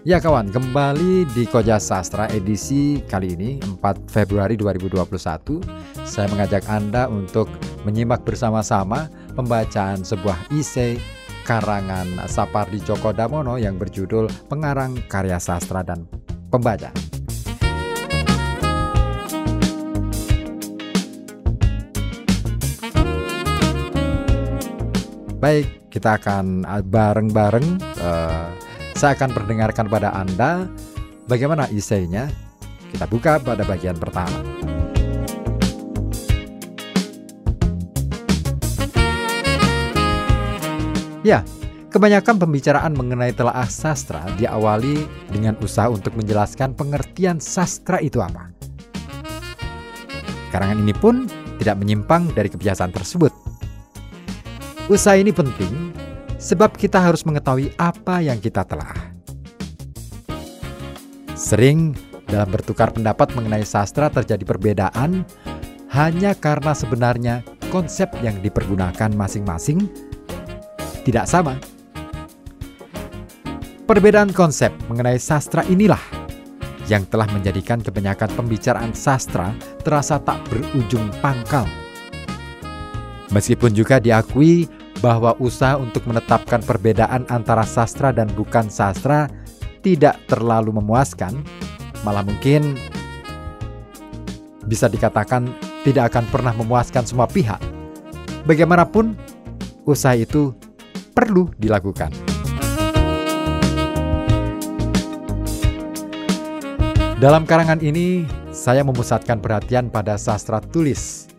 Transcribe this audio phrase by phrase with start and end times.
[0.00, 4.96] Ya kawan, kembali di Koja Sastra edisi kali ini 4 Februari 2021
[6.08, 7.52] Saya mengajak Anda untuk
[7.84, 10.96] menyimak bersama-sama pembacaan sebuah isei
[11.44, 16.08] karangan Sapardi Djoko Damono yang berjudul Pengarang Karya Sastra dan
[16.48, 16.88] Pembaca.
[25.44, 27.68] Baik, kita akan bareng-bareng
[28.00, 28.69] uh,
[29.00, 30.68] saya akan perdengarkan pada Anda
[31.24, 32.28] bagaimana isainya.
[32.92, 34.44] Kita buka pada bagian pertama.
[41.24, 41.40] Ya,
[41.88, 48.52] kebanyakan pembicaraan mengenai telaah sastra diawali dengan usaha untuk menjelaskan pengertian sastra itu apa.
[50.52, 51.24] Karangan ini pun
[51.56, 53.32] tidak menyimpang dari kebiasaan tersebut.
[54.92, 55.99] Usaha ini penting
[56.40, 58.96] sebab kita harus mengetahui apa yang kita telah.
[61.36, 61.92] Sering
[62.24, 65.28] dalam bertukar pendapat mengenai sastra terjadi perbedaan
[65.92, 67.34] hanya karena sebenarnya
[67.68, 69.84] konsep yang dipergunakan masing-masing
[71.04, 71.60] tidak sama.
[73.84, 76.00] Perbedaan konsep mengenai sastra inilah
[76.86, 79.50] yang telah menjadikan kebanyakan pembicaraan sastra
[79.82, 81.66] terasa tak berujung pangkal.
[83.34, 84.66] Meskipun juga diakui
[85.00, 89.32] bahwa usaha untuk menetapkan perbedaan antara sastra dan bukan sastra
[89.80, 91.40] tidak terlalu memuaskan,
[92.04, 92.76] malah mungkin
[94.68, 95.48] bisa dikatakan
[95.88, 97.58] tidak akan pernah memuaskan semua pihak.
[98.44, 99.16] Bagaimanapun,
[99.88, 100.52] usaha itu
[101.16, 102.12] perlu dilakukan.
[107.20, 111.29] Dalam karangan ini, saya memusatkan perhatian pada sastra tulis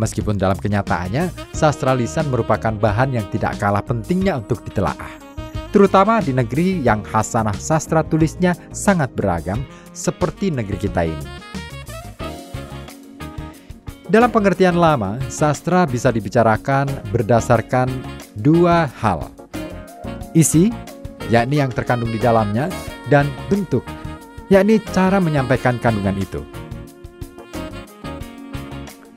[0.00, 5.20] Meskipun dalam kenyataannya, sastra lisan merupakan bahan yang tidak kalah pentingnya untuk ditelaah.
[5.72, 9.60] Terutama di negeri yang hasanah sastra tulisnya sangat beragam
[9.96, 11.26] seperti negeri kita ini.
[14.12, 17.88] Dalam pengertian lama, sastra bisa dibicarakan berdasarkan
[18.36, 19.32] dua hal.
[20.36, 20.68] Isi,
[21.32, 22.68] yakni yang terkandung di dalamnya,
[23.08, 23.84] dan bentuk,
[24.52, 26.44] yakni cara menyampaikan kandungan itu.